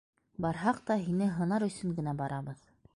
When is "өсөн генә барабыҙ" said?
1.69-2.69